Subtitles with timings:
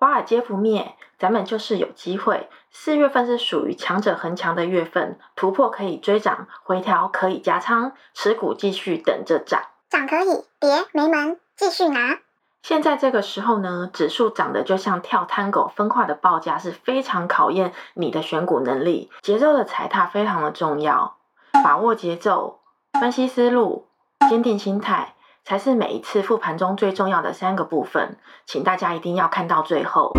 [0.00, 2.48] 华尔街不灭，咱们就是有机会。
[2.70, 9.60] 四月份是属于强者恒强的月份，突破可以追涨，回调可以加仓，持股继续等着涨。
[9.90, 12.18] 涨可以，跌没门，继续拿。
[12.62, 21.18] 现在这个时候呢，指数涨得就像跳探狗，分化的报价是非常考验你的选股能力，节奏的踩踏非常的重要，
[21.62, 22.60] 把握节奏，
[22.98, 23.86] 分析思路，
[24.30, 25.14] 坚定心态。
[25.50, 30.12] 才是每一次复盘中最重要的三个部分，请大家一定要看到最后。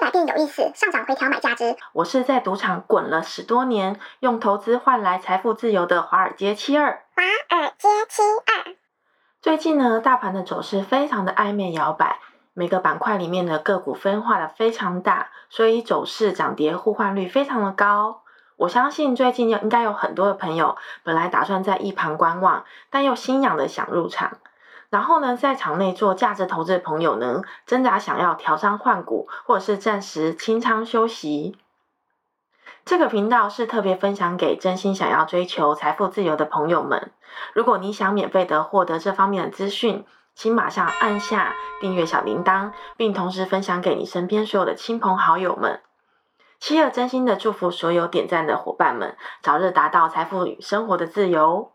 [0.00, 1.76] 股市百变有意思，上涨回调买价值。
[1.92, 7.02] 我是在赌场滚了十多年，用投资换来财富自由的华尔街七二。
[7.14, 7.22] 华
[7.58, 8.74] 尔街七二。
[9.42, 12.18] 最近呢，大盘的走势非常的暧昧摇摆，
[12.54, 18.22] 每个板块里面的个股分化的非常大，所以走势涨跌互换率非常的高。
[18.56, 24.38] 我相信最近应该有很多的朋友，本来打算在一旁观望，但又心痒的想入场。
[24.90, 31.56] 然后呢，在场内做价值投资的朋友呢，挣扎想要调仓换股，或者是暂时清仓休息。
[32.84, 37.12] 这个频道是特别分享给真心想要追求财富自由的朋友们。
[37.52, 45.80] 如果你想免费的获得这方面的资讯，请马上按下订阅小铃铛，并同时分享给你身边所有的亲朋好友们。
[46.58, 51.70] 七二真心的祝福所有点赞的伙伴们，早日达到财富与生活的自由。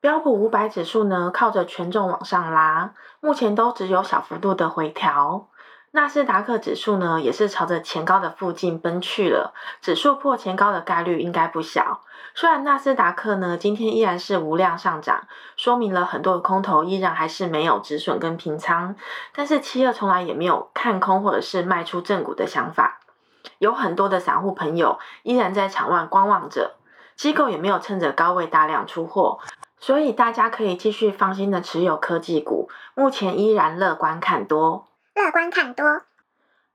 [0.00, 5.48] 标普五百指数呢，靠着权重往上拉，目前都只有小幅度的回调。
[5.90, 12.00] 纳斯达克指数呢，也是朝着前高的附近奔去了，指数破前高的概率应该不小。
[12.34, 15.26] 虽然纳斯达克呢，今天依然是无量上涨，
[15.58, 18.96] 说明了很多的空头依然还是没有止损跟平仓，
[19.34, 23.00] 但是七二从来也没有看空或者是卖出正股的想法，
[23.58, 26.76] 有很多的散户朋友依然在场外观望着，
[27.16, 29.40] 机构也没有趁着高位大量出货。
[29.80, 34.86] 所以大家可以继续放心的持有科技股，目前依然乐观看多。
[35.14, 36.02] 乐观看多。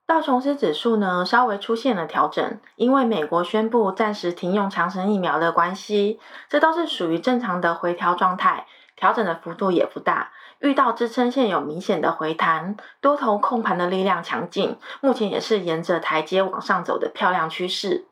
[0.07, 10.31] 道琼斯指数呢，稍微出现了调整，因为美国宣布暂时停用强生疫苗的关系，这都是属于正常的回调状态，调整的幅度也不大。
[10.59, 18.05] 遇到支撑线有明显的回弹，多头控盘的力量强劲，目前也是沿着台阶往上走的漂亮趋势。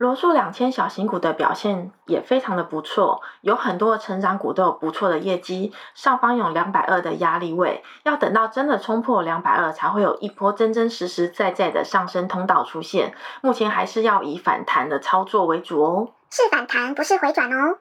[0.00, 13.12] 罗素两千小型股的表现也非常的不错，有很多的成长股都有不错的业绩，上方有两百二的压力位，要等到真的冲破两百二，才会有一波真真实实在在的上升通道出现。
[13.42, 17.76] 目前还是要以反弹的操作为主哦，是反弹，不是回转哦。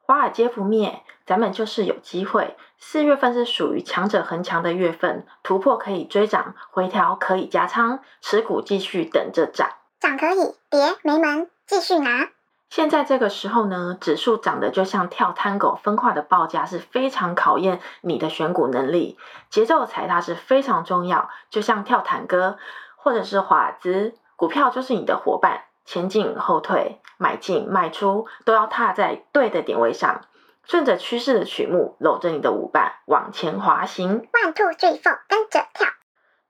[0.00, 2.56] 华尔街不灭，咱们就是有机会。
[2.76, 9.68] 四月份是属于强者恒强的月份，突破可以追涨，回调可以加仓，持股继续等着涨。
[10.02, 11.48] 涨可以，跌没门。
[11.64, 12.28] 继续拿。
[12.68, 19.16] 现在这个时候呢，指数涨得就像跳探狗，分化的报价是非常考验你的选股能力，
[19.48, 21.30] 节奏踩踏是非常重要。
[21.50, 22.58] 就像跳探戈，
[22.96, 30.22] 或者是华兹，股票就是你的伙伴，前进后退、买进卖出，都要踏在对的点位上，
[30.64, 34.26] 顺着趋势的曲目，搂着你的舞伴往前滑行。
[34.32, 35.86] One two three four，跟着跳。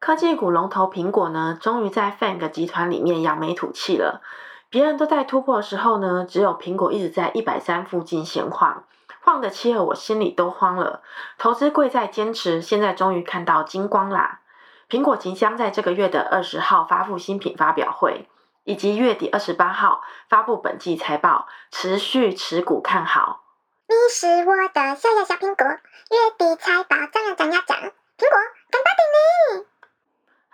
[0.03, 4.21] 科技股龙头苹果呢，终于在 FANG 集团里面扬眉吐气了。
[4.69, 8.83] 别人都在突破的时候呢，只有苹果一直在一百三附近闲晃，
[9.23, 11.03] 晃的七二我心里都慌了。
[11.39, 14.41] 投资贵在坚持，现在终于看到金光啦！
[14.89, 18.29] 苹果即将在这个月的二十号发布新品发表会，
[18.65, 23.45] 以及月底二十八号发布本季财报，持续持股看好。
[23.87, 29.72] 你是我的小呀小苹果，月底财报涨呀涨呀涨，苹果干巴的你。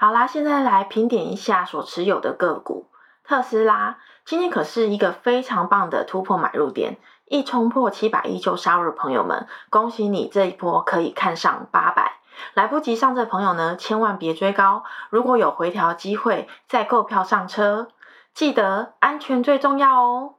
[0.01, 2.87] 好啦，现在来评点一下所持有的个股。
[3.25, 12.13] 特斯拉今天可是一个非常棒的突破买入点，一冲破七百一就杀入，朋友们，恭喜你这一波可以看上八百。
[12.55, 17.89] 来不及上车的朋友呢，千万别追高，如果有回调机会，再购票上车，
[18.33, 20.35] 记得安全最重要哦。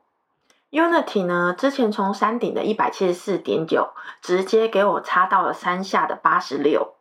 [0.72, 3.90] Unity 呢，之前从山顶的一百七十四点九，
[4.22, 6.94] 直接给我插到了山下的八十六，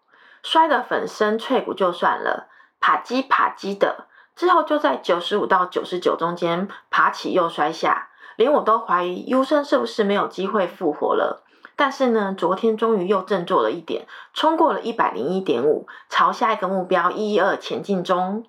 [0.42, 2.48] 摔得粉身碎骨就算了，
[2.80, 4.06] 啪叽啪叽的。
[4.36, 11.44] 之后就在九十五到九十九中间爬起又摔下，连我都怀疑优生是不是没有机会复活了。
[11.74, 18.44] 但是呢，昨天终于又振作了一点，冲过了一百零一点五，朝下一个目标一一二前进中。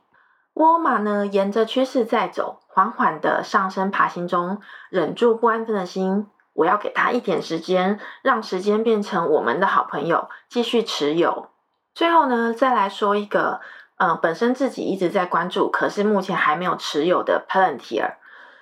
[0.54, 6.28] 沃尔玛呢，沿着趋势在走，缓缓的上升爬行中，忍住不安分的心。
[6.54, 11.50] 我要给他一点时间，让时间变成我们的好朋友，继续持有。
[11.94, 13.62] 最后呢，再来说一个，
[13.98, 18.14] 嗯、呃，本身自己一直在关注，可是目前还没有持有的 Palantir，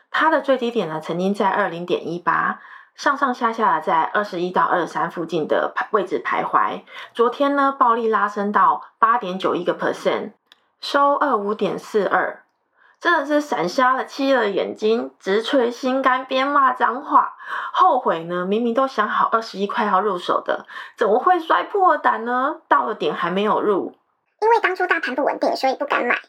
[0.10, 2.60] 它的最低点呢，曾经在二零点一八，
[2.96, 6.82] 上上下下的在二十一到二十三附近的位置徘徊。
[7.14, 10.32] 昨天呢，暴力拉升到八点九一个 percent。
[10.80, 12.44] 收二五点四二，
[13.00, 17.36] 真的是闪瞎了企鹅的眼睛，直捶心肝，边骂脏话，
[17.72, 18.46] 后悔呢！
[18.46, 20.66] 明明都想好二十一块要入手的，
[20.98, 22.56] 怎么会摔破胆呢？
[22.68, 23.96] 到了点还没有入，
[24.42, 26.20] 因为当初大盘不稳定，所以不敢买。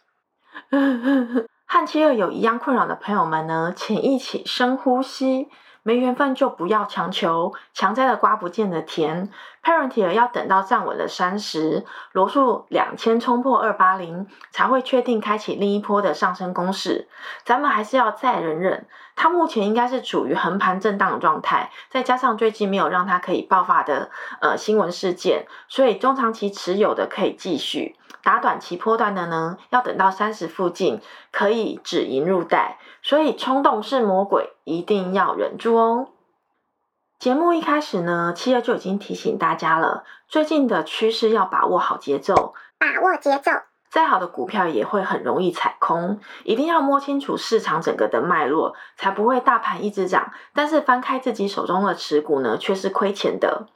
[1.65, 5.49] 和妻儿有一样困扰的朋友们呢，请一起深呼吸。
[5.89, 9.31] 没缘分就不要强求，强摘的瓜不见得甜。
[9.65, 17.09] Parentier 要等到站稳了三十，罗素两千冲破二八零，才会确定开启另一波的上升攻势。
[17.43, 18.87] 咱们还是要再忍忍，
[19.17, 24.11] 它目前应该是处于横盘震荡的状态，再加上最近没有让它可以爆发的
[24.43, 27.98] 呃新闻事件，所以中长期持有的可以继续。
[28.29, 31.01] 打短期波段的呢，要等到三十附近
[31.33, 36.09] 可以止盈入袋，所以冲动是魔鬼，一定要忍住哦。
[37.19, 43.51] 节目一开始呢，七月就已经提醒大家了，最近的趋势要把握好节奏，把握节奏。
[43.89, 53.69] 再好的股票也会很容易踩空，一定要摸清楚市场整个的脉络，才不会大盘一直涨，但是翻开自己手中的持股呢，却是亏钱的。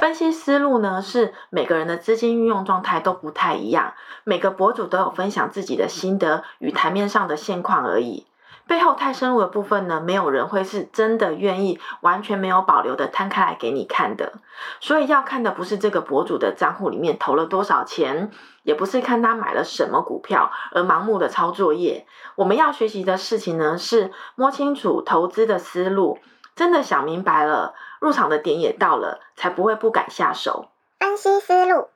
[0.00, 8.26] 分析思路呢，是每个人的资金运用状态都不太一样，每个博主都有分享自己的心得与台面上的现况而已。
[8.66, 14.34] 背后太深入的部分呢，没有人会是真的愿意完全没有保留的摊开来给你看的。
[14.78, 18.30] 所以要看的不是这个博主的账户里面投了多少钱，
[18.62, 22.06] 也不是看他买了什么股票而盲目的抄作业。
[22.36, 26.18] 我们要学习的事情呢，是摸清楚投资的思路。
[26.54, 30.68] 真的想明白了，入场的点也到了，才不会不敢下手。
[30.98, 31.88] 分析思路，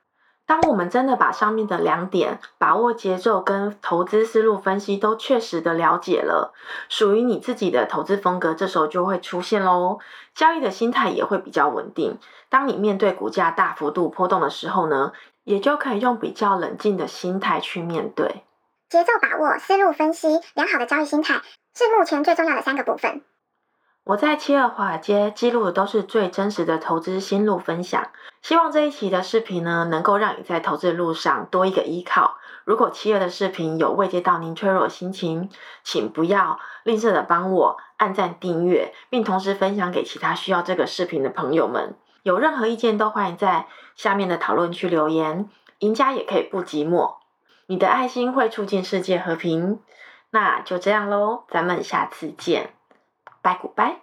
[0.45, 6.53] 当我们真的把上面的两点，把握节奏跟投资思路分析都确实的了解了，
[6.89, 9.99] 属于你自己的投资风格，这时候就会出现喽。
[10.35, 12.17] 交易的心态也会比较稳定。
[12.49, 15.11] 当你面对股价大幅度波动的时候呢，
[15.43, 18.43] 也就可以用比较冷静的心态去面对。
[18.89, 21.41] 节奏把握、思路分析、良好的交易心态，
[21.75, 23.21] 是目前最重要的三个部分。
[24.05, 28.09] 我在企鹅华尔街记录的都是最真实的投资心路分享，
[28.41, 32.35] 希望这一期的视频呢，能够让你在投资路上多一个依靠。
[32.65, 35.49] 如果企鹅的视频有慰藉到您脆弱的心情，
[35.85, 41.95] 请不要吝啬的帮我按赞、订阅，并同时分享给其他需要这个视频的朋友们。
[42.23, 47.15] 有任何意见都欢迎在下面的讨论区留言，赢家也可以不寂寞。
[47.67, 49.79] 你的爱心会促进世界和平。
[50.31, 52.73] 那就这样喽，咱们下次见。
[53.43, 54.02] 拜，拜。